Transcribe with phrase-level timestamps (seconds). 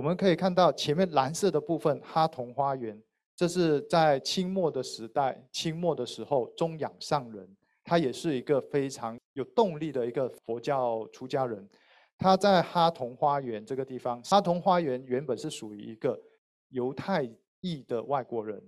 [0.00, 2.98] 我们可以看到前面蓝色的部分哈同花园，
[3.36, 7.46] 这是在清末的时代，清末的时候中养上人，
[7.84, 11.68] 他也是一个非常有动力的一个佛教出家人。
[12.16, 16.18] 他在哈同花园这个地方，哈同花园原本是属于一个
[16.70, 17.30] 犹太
[17.60, 18.58] 裔的外国人，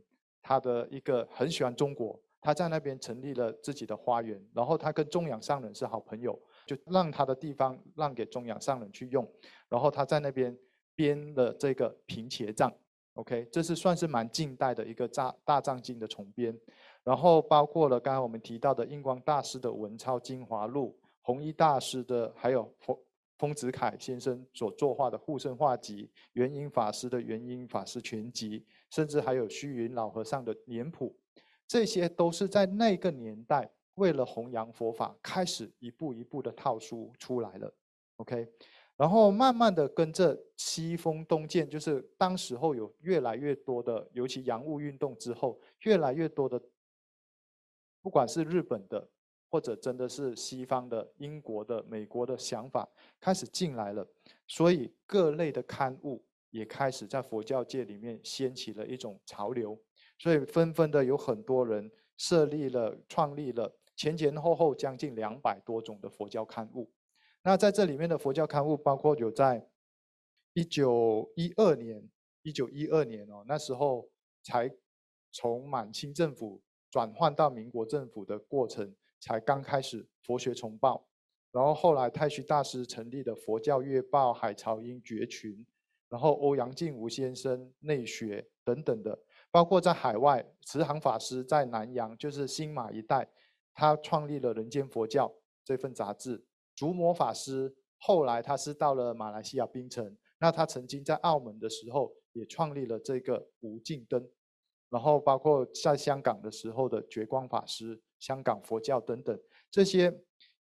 [0.42, 9.26] 他的一个很喜欢中国，他在那边成立了自己的花园，然后他跟中养上人是好朋友，就让他的地方让给中养上人去用，
[9.70, 10.54] 然后他在那边。
[10.94, 12.72] 编的这个平茄藏
[13.14, 16.56] ，OK，这是算是蛮近代的一个大大藏经的重编，
[17.02, 22.96] 然后包括了刚刚我们提到的印光大师的文钞精华录，弘一大师的，还有丰
[23.38, 31.16] 丰子恺先生所作画的护身画集，元音法师的元音法师全集，甚至还有虚云老和尚的年谱，
[31.66, 37.74] 这些都是在那个年代为了弘扬佛法，开始一步一步的套书出来了
[38.16, 38.46] ，OK。
[39.02, 46.62] 然后慢慢的跟着西风东渐，就是当时候有越来越多的，尤其洋务运动之后，越来越多的，
[48.00, 49.10] 不管是日本的，
[49.50, 54.06] 或者真的是西方的、英国的、美国的想法开始进来了，
[54.46, 59.76] 所以各类的刊物也开始在佛教界里面掀起了一种潮流，
[60.16, 66.88] 所以纷纷的有很多人设立了、创立了前前后后将近两百多种的佛教刊物。
[67.44, 69.66] 那在这里面的佛教刊物，包括有在
[70.52, 72.08] 一九一二年，
[72.42, 74.08] 一九一二年哦，那时候
[74.44, 74.70] 才
[75.32, 81.04] 从满清政府转换到民国政府的过程，才刚开始佛学重报，
[81.50, 85.66] 然后后来太虚大师成立的佛教月报、海潮音绝群，
[86.08, 89.18] 然后欧阳靖无先生内学等等的，
[89.50, 93.28] 包括在海外慈航法师在南洋，就是新马一带，
[93.74, 95.34] 他创立了人间佛教
[95.64, 96.44] 这份杂志。
[96.82, 104.28] 竹摩法师后来他是到了马来西亚槟城，那他曾经在澳门的时候也创立了这个无尽灯，
[104.90, 110.12] 然后包括在香港的时候的觉光法师、香港佛教等等这些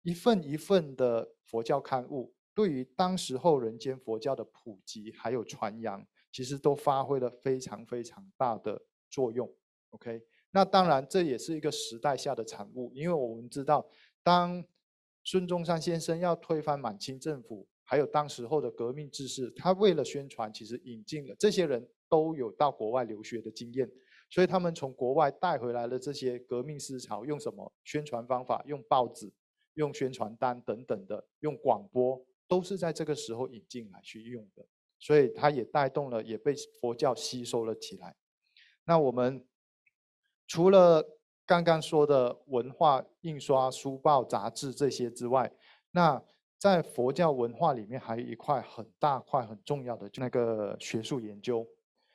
[0.03, 9.51] 一份一份的佛教刊物，对于当时候人间佛教的普及还有传扬，其实都发挥了非常非常大的作用。
[9.93, 13.89] OK，那当然这也是一个时代下的产物，因为我们知道
[14.23, 14.63] 当。
[15.23, 23.91] 孙中山先生要推翻满清政府，还有当时候的革命志士，他为了宣传，其实引进了这些人都有到国外留学的经验，
[24.31, 28.63] 所以他们从国外带回来了这些革命思潮，用什么宣传方法？
[28.67, 29.31] 用报纸、
[29.75, 34.67] 用宣传单等等的，用广播，都是在这个时候引进来去用的，
[34.99, 38.17] 所以它也带动了，也被佛教吸收了起来。
[38.85, 39.47] 那我们
[40.49, 41.20] 除了。
[41.51, 45.53] 刚刚说的文化印刷、书报、杂志这些之外，
[45.91, 46.23] 那
[46.57, 51.67] 在佛教文化里面还有一块很大块很重要的，就那个学术研究。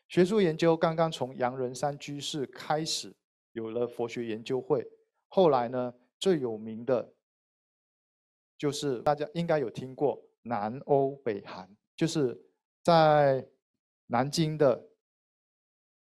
[0.07, 3.13] 学术研究刚刚从杨仁山居士开始
[3.51, 4.89] 有了佛学研究会，
[5.27, 7.11] 后来呢最有名的，
[8.57, 12.41] 就是大家应该有听过南欧北韩，就是
[12.81, 13.45] 在
[14.07, 14.87] 南京的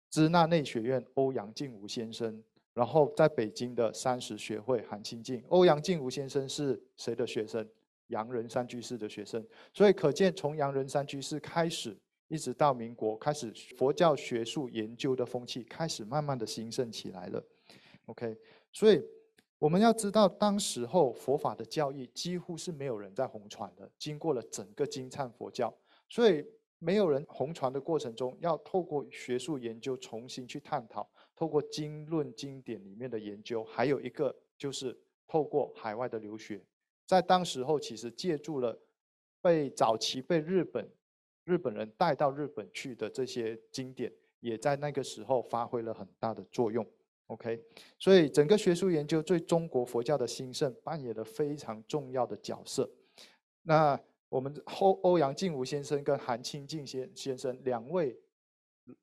[0.10, 2.44] 支那内学院欧阳靖无先生。
[2.74, 7.68] 然后在北京的三十学会韩清净、欧阳靖无先生是谁的学生？
[8.08, 9.44] 杨仁山居士的学生。
[9.74, 11.98] 所以可见，从杨仁山居士开始，
[12.28, 17.44] 一直到民国开始，佛教学术研究的风气开始慢慢的兴盛起来了。
[18.08, 18.36] OK，
[18.72, 19.02] 所以
[19.58, 25.74] 我们要知道，当时候佛法的教义几乎是没有人在弘传的，经过了整个金灿佛教，
[26.10, 26.46] 所以
[26.80, 31.10] 没有人弘传的过程中，要透过学术研究重新去探讨。
[31.44, 36.62] 透过经论经典里面的研究，还有一个就是透过海外的留学，
[37.06, 38.80] 在当时候其实借助了
[39.42, 40.90] 被早期被日本
[41.44, 44.10] 日本人带到日本去的这些经典，
[44.40, 46.88] 也在那个时候发挥了很大的作用。
[47.28, 47.62] OK，
[48.00, 52.90] 所以整个学术研究对中国佛教的兴盛扮演了非常重要的角色。
[53.64, 54.00] 那
[54.30, 58.18] 我们欧欧阳靖无先生跟韩清净先先生两位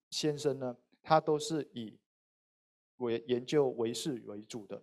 [0.09, 1.99] 先生呢，他都是以
[3.01, 4.77] 为研究唯识为主的，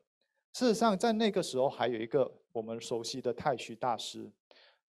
[0.54, 4.32] 事实上，在那个时候还有一个我们熟悉的太虚大师，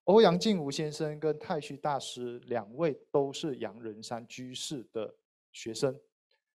[0.04, 5.14] 欧阳靖无先生跟太虚大师两位都是杨仁山居士的
[5.52, 5.98] 学生，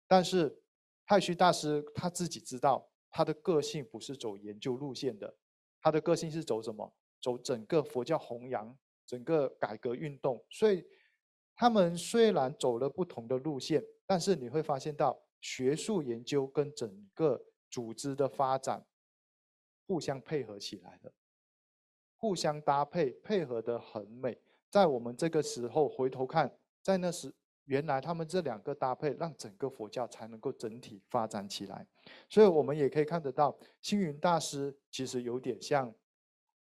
[0.07, 0.61] 但是
[1.07, 5.35] 太虚大师他自己知道，他的个性不是走研究路线的，
[5.81, 6.93] 他的个性是走什么？
[7.19, 8.77] 走整个佛教弘扬、
[9.07, 10.45] 整个改革运动。
[10.51, 10.85] 所以
[11.55, 15.19] 他们虽然走了不同的路线，但是你会发现到。
[15.41, 18.85] 学术研究跟整个组织的发展
[19.87, 21.11] 互相配合起来的，
[22.17, 24.39] 互相搭配，配合的很美。
[24.69, 27.33] 在我们这个时候回头看，在那时，
[27.65, 31.87] 原来他们这两个搭配，让整个佛教才能够整体发展起来。
[32.29, 35.93] 所以我们也可以看得到，星云大师其实有点像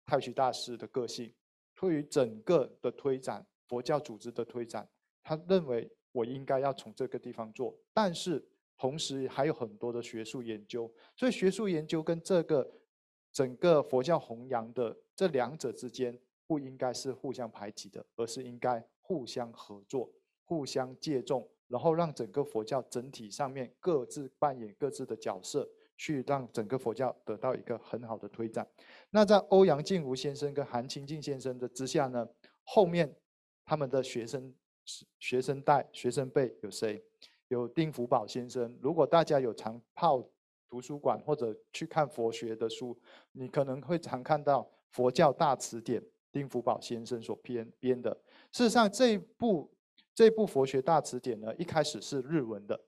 [0.06, 1.34] 太虚大师的个性，
[1.76, 4.88] 对于整个的推展，佛教组织的推展，
[5.24, 8.48] 他认为我应该要从这个地方做，但是
[8.78, 12.70] 同时还有很多的学术研究，所以学术研究跟这个
[13.32, 16.18] 整个佛教弘扬的这两者之间，
[16.48, 18.86] 不应该是互相排挤的，而是应该。
[19.02, 20.08] 互相合作，
[20.46, 25.68] 互相借重，然后让整个佛教整体上面各自扮演各自的角色，
[25.98, 28.70] 去让整个佛教得到一个很好的推展。
[29.10, 32.30] 那在欧阳靖无先生跟韩清净先生的之下呢，
[32.64, 33.12] 后面
[33.66, 34.54] 他们的学生
[35.20, 37.04] 学生代学生辈有谁？
[37.48, 38.78] 有丁福宝先生。
[38.82, 40.24] 如果大家有常泡
[40.68, 42.98] 图书馆或者去看佛学的书，
[43.32, 46.02] 你可能会常看到《佛教大词典》。
[46.32, 48.16] 丁福宝先生所编编的，
[48.52, 49.68] 事实上这部
[50.14, 52.80] 这部佛学大词典呢，一开始是日文的，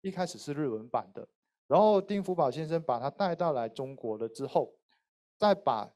[0.00, 1.24] 一开始是日文版的，
[1.68, 4.74] 然后丁福宝先生把它带到来中国了之后，
[5.38, 5.88] 再把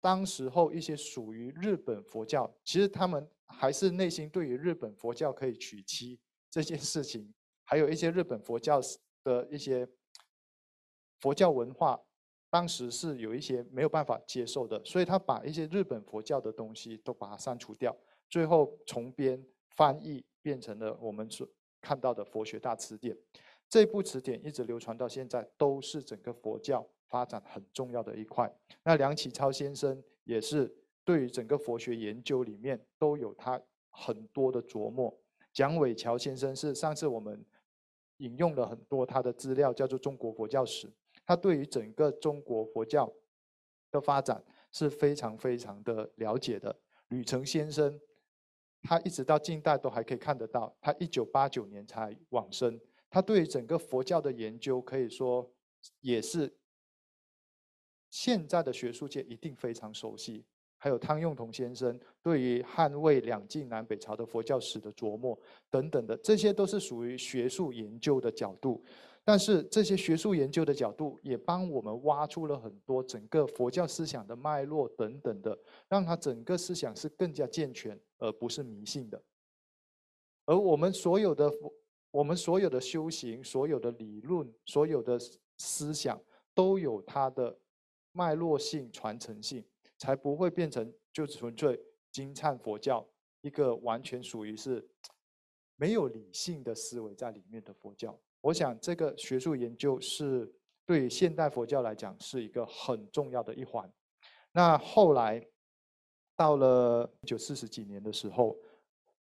[0.00, 6.18] 当时候一些属于日本佛教，其实他们还是内心对于日本佛教可以娶妻
[6.50, 7.32] 这件事情，
[7.64, 8.80] 还有一些日本佛教
[9.22, 9.86] 的一些
[11.20, 12.00] 佛教文化。
[12.50, 17.96] 当时是有一些没有办法接受的，所以他把一些日本佛教的东西都把它删除掉，
[18.28, 21.48] 最后重编翻译变成了我们所
[21.80, 23.16] 看到的佛学大词典。
[23.70, 28.54] 这部词典一直流传到现在，都是整个佛教发展很重要的一块。
[28.84, 30.70] 那梁启超先生也是
[31.04, 33.60] 对于整个佛学研究里面都有他
[33.90, 35.16] 很多的琢磨。
[35.52, 37.44] 蒋伟桥先生是上次我们
[38.18, 40.86] 引用了很多他的资料，叫做《中国佛教史》。
[41.26, 43.12] 他对于整个中国佛教
[43.90, 46.74] 的发展是非常非常的了解的。
[47.08, 48.00] 吕澄先生，
[48.82, 50.74] 他一直到近代都还可以看得到。
[50.80, 55.52] 他一九八九年才往生，他对于整个佛教的研究可以说
[56.00, 56.56] 也是
[58.08, 60.46] 现在的学术界一定非常熟悉。
[60.82, 65.38] 还有汤用彤先生对于汉魏两晋南北朝的佛教史的琢磨
[65.70, 68.82] 等等的，这些都是属于学术研究的角度。
[69.22, 75.56] 但是这些学术研究的角度也帮我们挖出了很多整个佛教思想的脉络等等的，
[75.88, 79.22] 让它整个思想是更加健全，而不是迷信的。
[80.46, 81.48] 而我们所有的
[82.10, 85.16] 我们所有的修行、所有的理论、所有的
[85.58, 86.20] 思想，
[86.52, 87.56] 都有它的
[88.10, 89.64] 脉络性、传承性，
[90.02, 93.06] 才不会变成就纯粹金灿佛教
[93.42, 94.84] 一个完全属于是
[95.76, 98.18] 没有理性的思维在里面的佛教。
[98.40, 100.52] 我想，这个学术研究是
[100.84, 103.88] 对现代佛教来讲是一个很重要的一环。
[104.50, 105.40] 那后来
[106.34, 108.56] 到了一九四十几年的时候，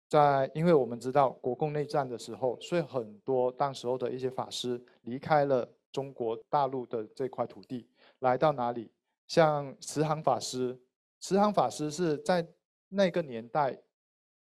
[0.10, 7.88] 在因为我们知道国共内战的时候，所以很多当时候的一些法师离开了中国大陆的这块土地，
[8.20, 8.92] 来到哪里？
[9.28, 10.80] 像慈航法师，
[11.20, 12.48] 慈航法师是在
[12.90, 13.78] 那个年代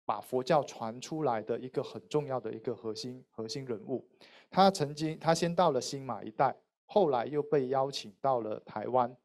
[0.06, 4.08] 把佛教传出来的一个很重要的一个核心核心人物。
[4.50, 9.16] 他曾经，他先到了新马一带，后来又被邀请到了台湾，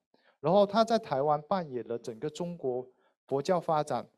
[0.40, 2.88] 然后他在台湾扮演了整个中国
[3.26, 4.08] 佛教发展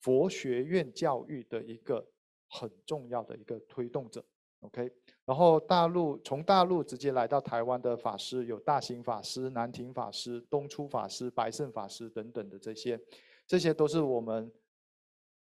[0.00, 2.06] 佛学院教育的一个
[2.48, 4.24] 很重要的一个推动者。
[4.60, 4.90] OK，
[5.24, 13.00] 然后大陆从大陆直接来到台湾的法师有大兴法师、南亭法师、东初法师、白胜法师等等的这些，
[13.46, 14.52] 这些都是我们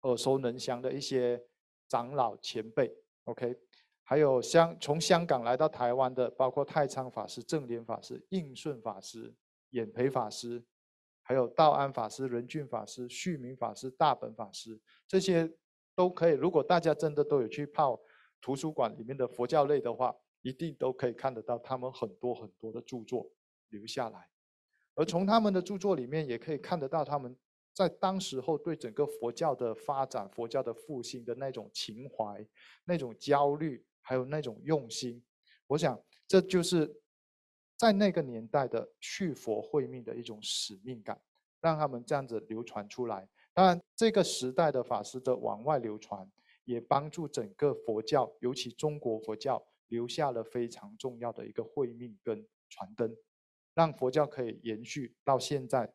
[0.03, 1.43] 耳熟能详的一些
[1.89, 2.95] 长老前辈。
[3.25, 3.57] OK。
[4.09, 9.35] 还有香从香港来到台湾的，包括太仓法师、正莲法师、应顺法师、
[9.71, 10.63] 演培法师，
[11.23, 15.53] 还有道安法师、仁俊法师、旭明法师、大本法师，这些
[15.97, 16.35] 都可以。
[16.35, 18.01] 如果大家真的都有去泡
[18.47, 23.29] 图书馆里面的佛教类的话，一定都可以看得到他们很多很多的著作
[23.71, 24.31] 留下来。
[24.95, 27.37] 而从他们的著作里面，也可以看得到他们
[27.73, 32.47] 在当时候对整个佛教的发展、佛教的复兴的那种情怀、
[32.85, 33.85] 那种焦虑。
[34.09, 35.21] 还有那种用心，
[35.67, 36.97] 我想这就是
[37.77, 41.21] 在那个年代的续佛慧命的一种使命感，
[41.61, 43.29] 让他们这样子流传出来。
[43.53, 46.31] 当然，这个时代的法师的往外流传，
[46.67, 53.17] 也帮助整个佛教，尤其中国佛教留下了非常重要的一个慧命跟传灯，
[53.73, 55.95] 让佛教可以延续到现在，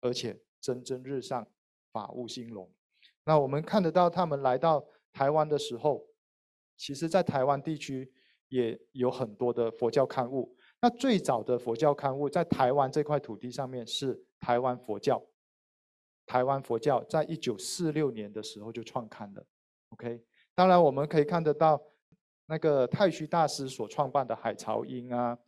[0.00, 1.46] 而且蒸蒸日上，
[1.92, 2.72] 法务兴隆。
[3.24, 6.08] 那我们看得到他们来到台湾的时候。
[6.76, 8.12] 其实，在台湾地区
[8.48, 10.56] 也有很多的佛教刊物。
[10.80, 15.24] 那最早的佛教刊物在台湾这块土地上面是台湾佛教。
[16.26, 19.46] 台湾佛教在一九四六年的时候就创刊了。
[19.94, 20.20] OK，
[20.56, 21.80] 当然我们可以看得到，
[22.46, 25.38] 那个太虚大师所创办的海潮音啊、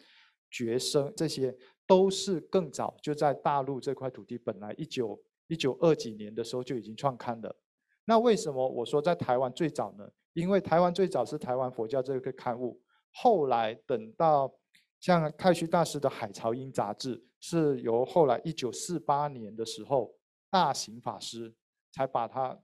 [0.48, 1.52] 觉声这些，
[1.84, 7.56] 都是更早就在大陆这块土地，本来一九一九二几年的时候就已经创刊了。
[8.04, 10.08] 那为什么我说在台湾最早呢？
[10.32, 14.54] 因为台湾最早是台湾佛教这个刊物，后来等到
[15.00, 20.14] 像太虚大师的《海潮音》杂志，是由后来一九四八年的时候，
[20.48, 21.52] 大行法师
[21.90, 22.56] 才把它，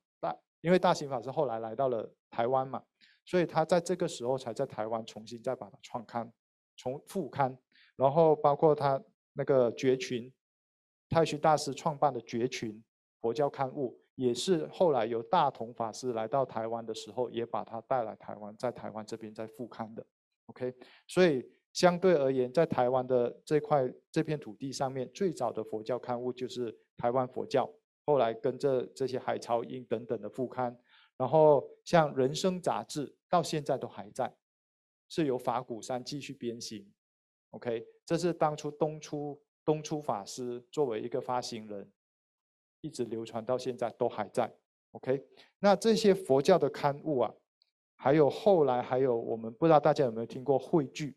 [0.63, 2.83] 因为大行法师后来来到了台湾嘛，
[3.27, 6.33] 所以他在这个时候才在台湾重新再把它创刊，
[6.77, 7.57] 重复刊，
[7.97, 9.03] 然后包括他
[9.35, 10.33] 那个绝群，
[11.11, 12.83] 太虚大师创办的绝群
[13.21, 13.99] 佛教刊物。
[14.15, 20.05] 也是后来由大同法师来到台湾的时候，也把他带来台湾，在台湾这边在复刊的
[20.47, 20.73] ，OK。
[21.09, 21.43] 所以
[21.73, 27.69] 相对而言，在台湾的这块这片土地上面，最早的佛教刊物就是台湾佛教。
[28.07, 30.77] 后来跟着这些海潮音等等的副刊，
[31.17, 34.35] 然后像人生杂志到现在都还在，
[35.09, 36.91] 是由法鼓山继续编行
[37.51, 37.87] ，OK。
[38.05, 41.91] 这是当初东初东初法师作为一个发行人。
[42.85, 44.53] 一直流传到现在都还在
[44.91, 45.25] ，OK。
[45.61, 47.33] 那这些佛教的刊物啊，
[47.95, 51.17] 还有后来还有我们不知道大家有没有听过汇聚，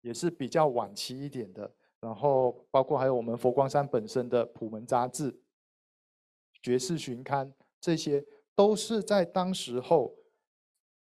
[0.00, 1.75] 也是比较晚期一点的。
[2.00, 5.36] 然后包括还有我们佛光山本身的普门杂志、
[6.62, 8.24] 绝世寻刊，这些
[8.54, 10.14] 都是在当时候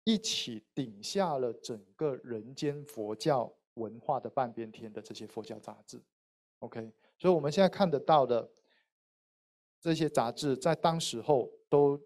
[0.04, 6.02] 一起顶下了整个人间佛教文化的半边天的这些佛教杂志
[6.60, 6.92] ，OK。
[7.18, 8.50] 所以我们现在看得到的。
[9.82, 11.98] 这些杂志在当时候都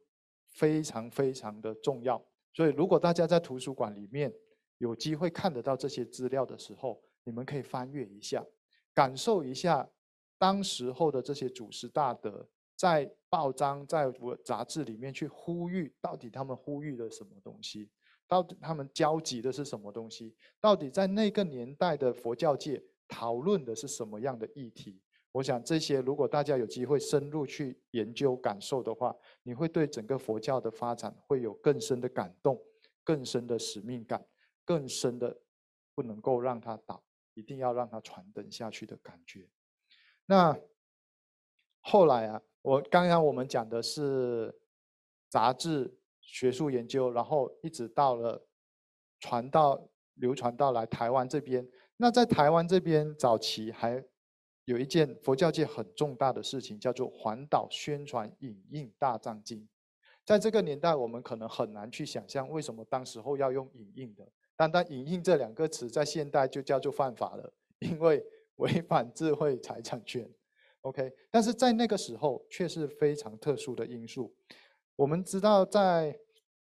[0.51, 2.23] 非常非常的重要，
[2.53, 4.31] 所以如果大家在图书馆里面
[4.77, 8.45] 有机会看得到这些资料的时候，你们可以翻阅一下，
[8.93, 9.89] 感受一下
[10.37, 17.89] 当时候的这些祖师大德在报章在我杂志里面去呼吁，到底他们呼吁的什么东西，
[18.27, 25.01] 到底他们交集的是什么东西，到底在那个年代的佛教界讨论的是什么样的议题。
[25.31, 32.61] 我想这些，如果大家有机会深入去研究、感受的话，你会对整个佛教的发展会有更深的感动、
[33.03, 34.23] 更深的使命感、
[34.63, 35.35] 更深的
[35.95, 39.49] 不能够让它倒，一定要让它传承下去的感觉。
[40.25, 40.57] 那
[41.81, 44.53] 后来啊，我刚刚我们讲的是
[45.29, 48.47] 杂志、学术研究，然后一直到了
[49.19, 51.67] 传到流传到来台湾这边。
[51.97, 54.03] 那在台湾这边早期还。
[54.65, 59.67] 有一件佛教界很重大的事情，叫做环岛宣传影印大藏经。
[60.23, 64.25] 在这个年代，我们可能很难去想象为什么当时候要用影印的。
[64.55, 68.25] 单单影印这两个词，在现代就叫做犯法了， 因为
[68.57, 70.29] 违反智慧财产权。
[70.81, 74.35] OK，但是在那个时候却是非常特殊的因素。
[74.95, 76.19] 我们知道，在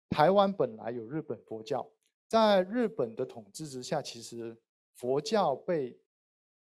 [0.10, 1.90] 台湾本来有日本佛教，
[2.28, 4.58] 在日本的统治之下，其实
[4.94, 6.00] 佛教被。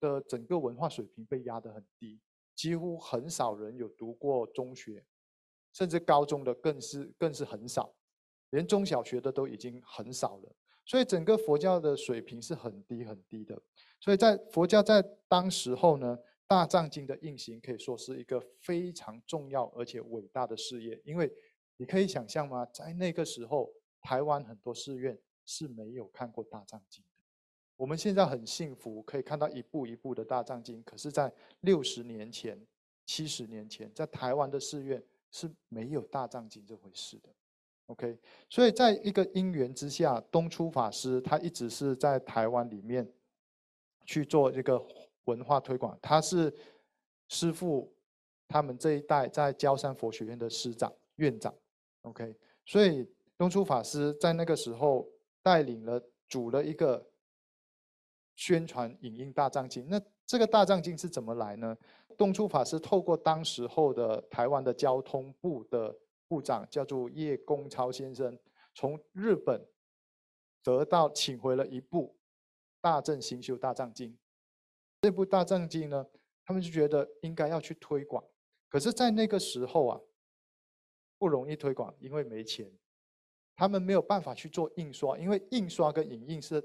[0.00, 2.20] 的整个文化水平被压得很低，
[2.56, 5.06] 几乎很少人有读过中学，
[5.72, 7.94] 甚至高中的更是更是很少，
[8.50, 10.52] 连中小学的都已经很少了。
[10.84, 13.60] 所以整个佛教的水平是很低很低的。
[14.00, 21.00] 所以在佛教在当时候呢，大藏经的印行可以说是一个非常重要而且伟大的事业。
[21.04, 21.32] 因为
[21.76, 22.66] 你可以想象吗？
[22.66, 27.02] 在那个时候，台湾很多寺院是没有看过大藏经。
[27.02, 27.08] 的
[27.76, 30.82] 我们现在很幸福，可以看到一步一步的大藏经。
[30.82, 32.60] 可是，在六十年前、
[33.06, 37.28] 七十年前，在台湾的寺院是没有大藏经这回事的。
[37.86, 43.06] OK，所以在一个因缘之下，东初法师他一直是在台湾里面
[44.04, 44.82] 去做这个
[45.24, 45.98] 文化推广。
[46.00, 46.52] 他是
[47.28, 47.92] 师父
[48.48, 51.54] 他们这一代在焦山佛学院的师长、院长。
[52.02, 52.34] OK，
[52.64, 55.08] 所以东初法师在那个时候
[55.42, 57.06] 带领了、组了一个。
[58.34, 61.76] 宣传影印大藏经，那这个大藏经是怎么来呢？
[62.16, 65.94] 东初法师透过当时候的台湾的交通部的
[66.32, 68.38] 部长，叫做叶公超先生，
[68.74, 69.66] 从日本
[70.62, 72.16] 得到请回了一部
[72.80, 74.16] 大正新修大藏经。
[75.02, 76.06] 这部大藏经呢，
[76.46, 78.24] 他们就觉得应该要去推广，
[78.70, 80.00] 可是，在那个时候啊，
[81.18, 82.72] 不容易推广，因为没钱，
[83.54, 86.64] 他们没有办法去做印刷，因为印刷跟影印是。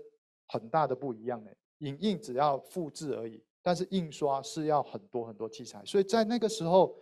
[0.50, 1.54] 很大的不一样的。
[1.80, 6.98] 影印只要复制而已，但是印刷是要很多很多器材，所以在那个时候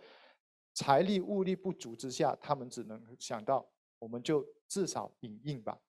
[0.76, 3.66] 财力物力不足之下，他们只能想到
[3.98, 5.80] 我们就至少影印吧。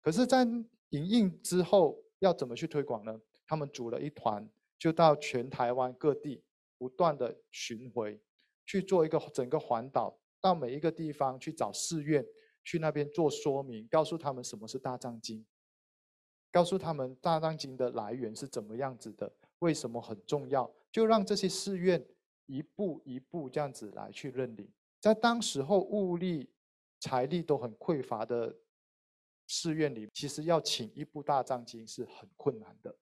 [0.00, 3.20] 可是，在影印之后要怎么去推广呢？
[3.46, 6.42] 他们组了一团，就到全台湾各地
[6.78, 8.18] 不断的巡回，
[8.64, 12.24] 去做一个整个环岛，到每一个地方去找寺院，
[12.64, 15.44] 去那边做说明，告诉他们什么是大藏经，
[16.50, 22.02] 告诉他们大藏经的来源是怎么样子的，为什么很重要，就让这些寺院
[22.46, 24.70] 一步一步这样子来去认领。
[25.00, 26.50] 在当时候物力、
[27.00, 28.56] 财力都很匮乏的
[29.46, 32.94] 寺院里，其实要请一部大藏经是很困难的。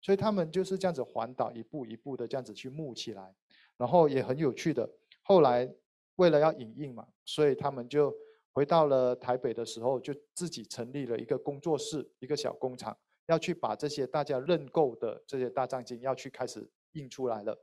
[0.00, 3.34] 所以他们就是这样子环岛，一步一步的这样子去募起来，
[3.76, 4.88] 然后也很有趣的。
[5.22, 5.68] 后来
[6.16, 8.14] 为了要引印嘛，所以他们就
[8.52, 17.58] 回到了台北的时候，就自己成立了一个工作室，一个小工厂，要去把这些大家认购的这些大藏经要去开始印出来了。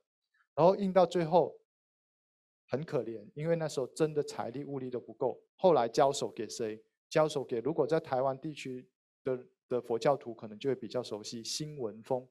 [0.55, 1.55] 然后印到最后
[2.67, 5.41] 很可怜，因为那时候真的财力物力都不够。
[5.55, 6.81] 后来交手给谁？
[7.09, 8.87] 交手给如果在台湾地区
[9.23, 9.45] 的。
[9.67, 12.29] 的佛教徒可能就会比较熟悉新文风，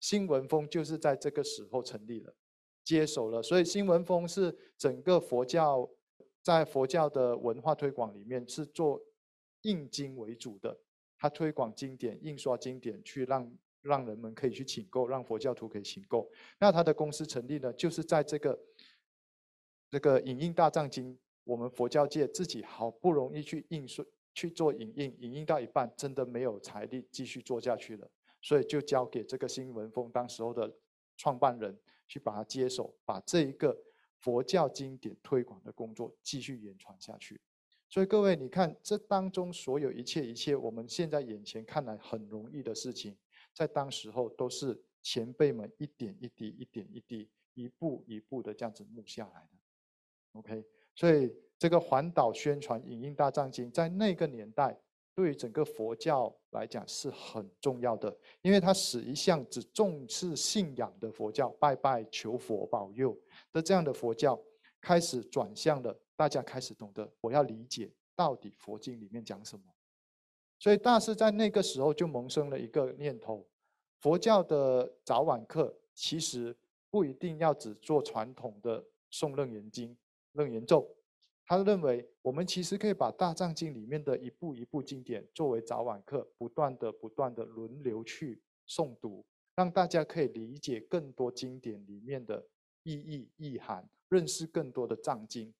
[0.00, 2.34] 新文风就是在这个时候成立了，
[2.82, 3.40] 接手了。
[3.40, 5.88] 所以新文风是整个佛教
[6.42, 9.00] 在佛教的文化推广里面是做
[9.60, 10.76] 印经为主的，
[11.16, 16.30] 它推广经典、印刷经典，去让让人们可以去请购，让佛教徒可以请购。
[16.58, 18.58] 那他的公司成立呢，就是在这个
[19.90, 24.04] 这个影印大藏经，我们佛教界自己好不容易去印刷。
[24.34, 28.10] 去做影印，影印到一半，真的没有财力继续做下去了，
[28.40, 30.74] 所以就交给这个新文风当时候的
[31.18, 33.76] 创办人去把它接手，把这一个
[34.20, 37.38] 佛教经典推广的工作继续延传下去。
[37.90, 43.14] 所以各位，你看这当中所有一切一切，我们现在眼前看来很容易的事情，
[43.54, 50.38] 在当时候都是前辈们一点一滴、一点一滴、一步一步的这样子录下来的。
[50.38, 51.34] OK，所以。
[51.58, 54.76] 这个环岛宣传影印大藏经，在那个年代，
[55.14, 63.16] 对于整个佛教来讲是很重要的，因为它使一向只重视信仰的佛教，拜拜求佛保佑
[63.52, 64.36] 的这样的佛教，
[64.80, 69.62] 开始转向了，大家开始懂得我要理解到底佛经里面讲什么。
[70.62, 73.44] 所以大师在那个时候就萌生了一个念头：
[73.98, 76.56] 佛教的早晚课其实
[76.88, 79.96] 不一定要只做传统的诵楞严经、
[80.34, 80.88] 楞严咒。
[81.44, 89.24] 他认为，我们其实可以把大藏经里面的一部一部经典作为早晚课，不断的、不断的轮流去诵读，
[89.56, 92.40] 让大家可以理解更多经典里面的
[92.84, 95.52] 意义、意涵，认识更多的藏经。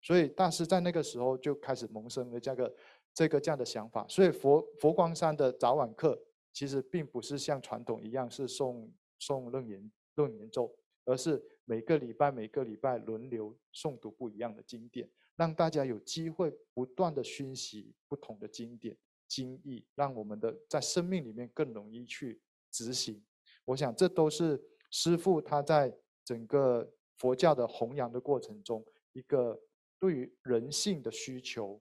[0.00, 2.72] 所以大师在那个时候就开始萌生了这个、
[3.14, 4.06] 这个这样的想法。
[4.08, 6.20] 所以佛佛光山的早晚课
[6.52, 8.90] 其实并不是像传统一样是诵
[9.20, 15.08] 诵楞严楞严咒，而是每个礼拜每个礼拜轮流诵读不一样的经典。
[15.36, 18.96] 让大家有机会不断的熏习不同的经典
[19.28, 22.40] 经义，让我们的在生命里面更容易去
[22.72, 23.24] 执行。
[23.64, 29.56] 我想这都是师父他在整个佛教的弘扬的过程中，一个
[30.00, 31.80] 对于人性的需求，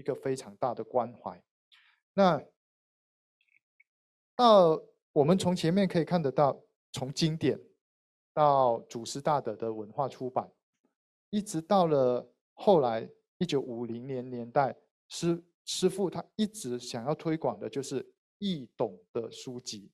[0.00, 1.40] 一个非常大的关怀。
[2.14, 2.42] 那
[4.34, 4.82] 到
[5.12, 6.60] 我们从前面可以看得到，
[6.90, 7.60] 从经典
[8.34, 10.50] 到祖师大德的文化出版，
[11.30, 12.28] 一直到了。
[12.62, 13.08] 后来，
[13.38, 14.76] 一九五零年年代，
[15.08, 19.90] 师师傅他一直想要推广的就是易懂的书籍，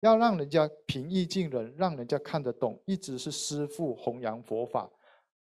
[0.00, 4.90] 要让人家平易近人，让人家看得懂，一直是师傅弘扬佛法，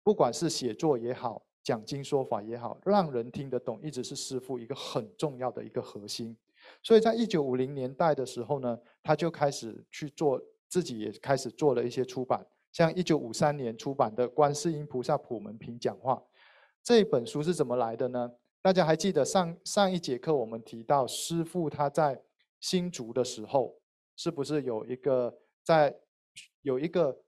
[0.03, 6.37] 不管是写作也好，讲经说法也好，让人听得懂，一直是师傅一个很重要的一个核心。
[6.83, 16.15] 所以在一九五零年代的时候呢，他就开始去做，自己也开始做了一些出版，像一九五三年出版的《观世音菩萨普门品讲话》。
[16.83, 18.31] 这本书是怎么来的呢？
[18.61, 22.23] 大家还记得上上一节课我们提到，师父他在
[22.61, 23.79] 新竹的时候，
[24.17, 25.95] 是不是有一个在
[26.61, 27.23] 有一个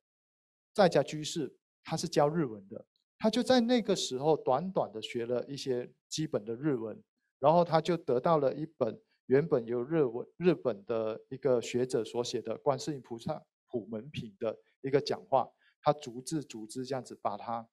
[0.75, 2.85] 在家居士，他是教日文的，
[3.18, 7.02] 他就在那个时候短短的学了一些基本的日文，
[7.38, 15.50] 然后他就得到了一本原本由日文日本的一个学者所写的《观世音菩萨普门品》的一个讲话，
[15.81, 17.68] 他逐字逐字这样子把它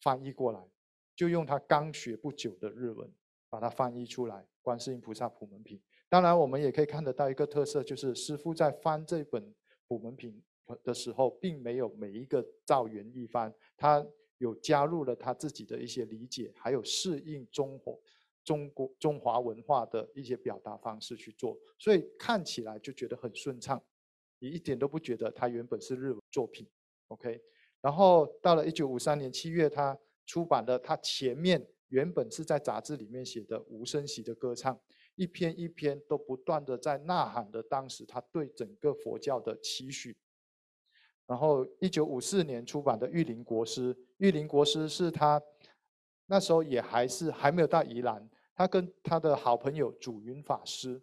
[0.00, 0.68] 翻译过来。
[1.16, 3.12] 就用他刚学不久的日文，
[3.50, 5.78] 把它翻译出来《观世音菩萨普门品》。
[6.08, 9.52] 当然，我们也可以看得到一个特色，就是师父在翻这本
[9.88, 10.40] 普门品
[10.84, 14.06] 的时候，并没有每一个照原意翻，他
[14.38, 18.00] 有加入了他自己的一些理解，还有适应中国、
[18.42, 23.80] 中国中华文化的一些表达方式去做，所以看起来就觉得很顺畅，
[24.38, 26.66] 你一点都不觉得它原本是日文作品。
[27.08, 27.40] OK，
[27.80, 29.98] 然后到了一九五三年七月，他。
[30.30, 34.78] 出版的，他前面原本是在杂志里面写的无声息的歌唱，
[35.14, 40.14] 一篇一篇都不断的在呐喊的当时他对整个佛教的期许。
[41.26, 45.42] 然后一九五四年出版的《玉林国师》，《玉林国师》是他
[46.26, 51.02] 那时候也还是还没有到宜兰，他跟他的好朋友祖云法师，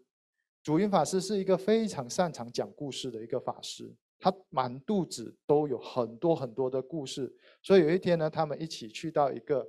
[0.64, 9.68] 祖云法师是一个非常擅长讲故事的一个法师，他满肚子都有很多很多的故事，所以有一天呢，他们一起去到一个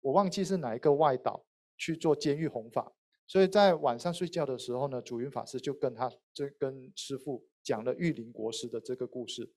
[0.00, 1.44] 我忘记是哪一个外岛
[1.76, 2.92] 去做监狱弘法。
[3.26, 9.50] 所以在晚上睡觉的时候呢，祖云法师就跟他这跟师傅讲了玉林国师的这个故事，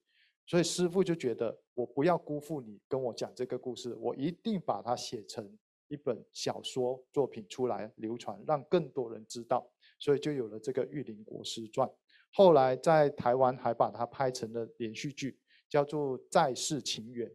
[0.48, 5.46] 所以师傅就觉得我不要辜负你跟我讲这个故事，我一定把它写成
[5.88, 11.88] 一本小说作品出来流传，让更多人知道，所以就有了这个玉林国师传。
[12.32, 17.28] 后来在台湾还把它拍成了连续剧，叫做《在世情缘》，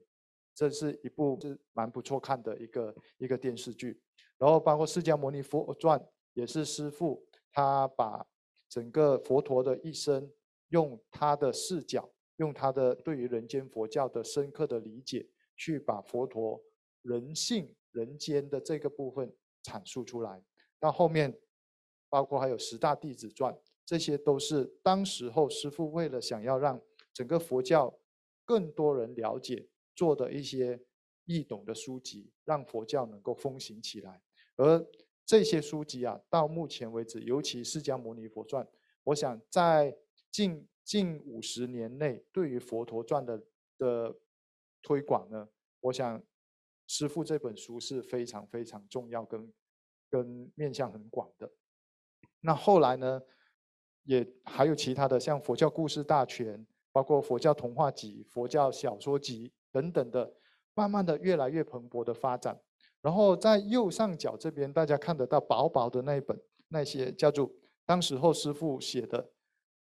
[0.56, 4.02] 这是一部是蛮不错看的一个一个电视剧。
[4.38, 5.98] 然后包括《释迦牟尼佛传》。
[6.36, 8.26] 也是师父，他把
[8.68, 10.32] 整个佛陀的一生，
[10.70, 16.62] 用他的视角，用他的对于人间佛教的深刻的理解，去把佛陀
[17.02, 20.44] 人性、人间的这个部分阐述出来。
[20.80, 21.38] 到后面，
[22.10, 26.82] 包括还有十大弟子传，这些都是当时候师父为了想要让
[27.14, 27.98] 整个佛教
[28.46, 30.80] 更多人了解，做的一些
[31.26, 34.22] 易懂的书籍，让佛教能够风行起来，
[34.56, 34.86] 而。
[35.26, 38.62] 这些书籍啊，到目前为止，尤其《释迦牟尼佛传》，
[39.06, 39.98] 我想在
[40.30, 43.42] 近近五十年内，对于佛陀传的
[43.78, 44.16] 的
[44.82, 45.48] 推广呢，
[45.80, 46.22] 我想
[46.88, 49.54] 师父这本书是非常非常重要，跟
[50.10, 51.52] 跟面向很广的。
[52.42, 53.22] 那后来呢，
[54.04, 56.60] 也还有其他的，像《佛教故事大全》，
[56.92, 60.36] 包括《佛教童话集》《佛教小说集》等等的，
[60.74, 62.62] 慢慢的越来越蓬勃的发展。
[63.02, 67.50] 然后在右上角这边，大家看得到薄薄的那一本，那些叫做
[67.86, 69.32] 当时候师傅写的，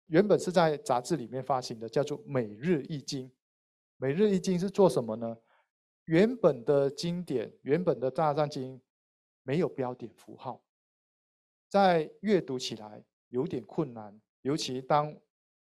[0.06, 3.26] 原本是在杂志里面发行的，叫做《每日一经》。
[3.96, 5.36] 《每日一经》是做什么呢？
[6.06, 8.80] 原本的经典，原本的大藏经
[9.42, 10.60] 没有标点符号，
[11.68, 15.16] 在阅读起来有点困难，尤其当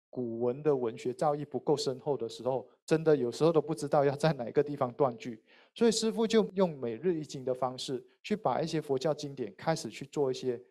[0.09, 5.43] 古文的文学造诣不够深厚的时候，真的有时候都不知道要在哪个地方断句。
[5.75, 10.63] 所以师傅就用每日一经的方式，去把一些佛教经典开始去做一些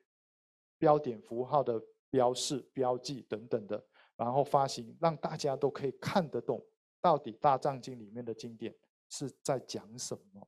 [0.78, 1.82] 标点符号的
[2.18, 6.66] 标示、标记等等的，然后发行，让大家都可以看得懂
[7.00, 8.74] 到底大藏经里面的经典
[9.08, 10.48] 是在讲什么。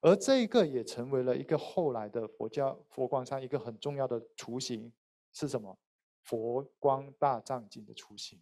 [0.00, 4.92] 而这一个也成为了一个后来的佛教佛光山一个很重要的雏形
[5.32, 5.76] 是什么？
[6.22, 8.40] 佛光大藏经的雏形。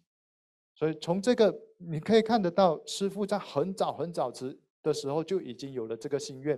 [0.75, 4.59] 所以从这个你可以看得到，师傅在很早很早时。
[4.81, 6.57] 的时候就已经有了这个心愿。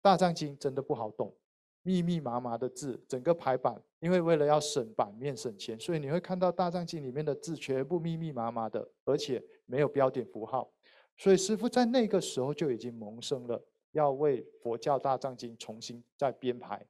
[0.00, 1.36] 大藏经真的不好懂，
[1.82, 10.70] 密密麻麻的字，整个排版，因为为了要省版面省钱，所以你会看到大藏经里面的字全部密密麻麻的，而且没有标点符号。
[11.16, 13.62] 所以师傅在那个时候就已经萌生了
[13.92, 16.86] 要为佛教大藏经重新再编排，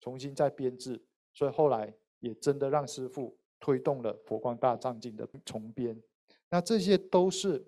[0.00, 1.00] 重新再编制。
[1.32, 6.00] 所以后来也真的让师傅推动了佛光大藏经的重编。
[6.50, 7.64] 那这些都是。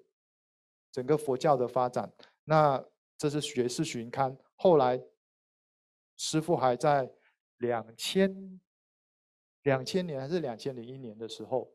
[0.90, 2.10] 整个佛教的发展，
[2.44, 2.82] 那
[3.18, 4.36] 这是学士巡刊。
[4.56, 5.00] 后来，
[6.18, 7.10] 师父还在
[7.58, 8.60] 两千
[9.62, 11.72] 两千年还是两千零一年的时候，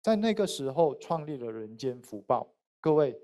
[0.00, 2.42] 在那个时候创立了《人间福报》。
[2.80, 3.18] 各位，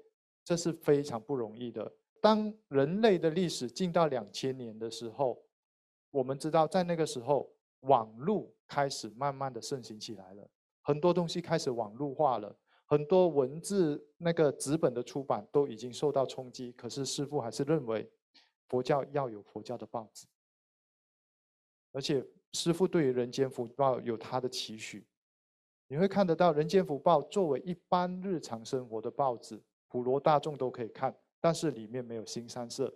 [0.45, 1.93] 这是非常不容易的。
[2.21, 5.41] 当人类的历史进到两千年的时候，
[6.11, 12.57] 我们知道，在那个时候，网络开始慢慢的盛行起来了，很多东西开始网络化了。
[12.87, 18.11] 很多文字那个纸本的出版都已经受到冲击，可是师父还是认为
[18.67, 20.27] 佛教要有佛教的报纸，
[21.93, 25.05] 而且师父对于《人间福报》有他的期许。
[25.91, 32.93] 你会看得到《人间福报》作为一般日常生活的报纸，普罗大众都可以看，但是里面没有新三色，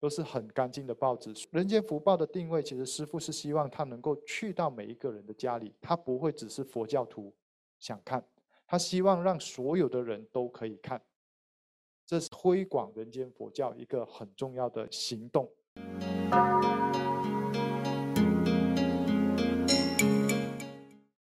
[0.00, 1.34] 都是很干净的报纸。
[1.50, 7.34] 《人间福报》的定位，其实师父是希望他能够去到每一个人的家里，他不会只是佛教徒。
[7.78, 8.26] 想看，
[8.66, 10.98] 他希望让所有的人都可以看，
[12.06, 15.52] 这是推广人间佛教一个很重要的行动。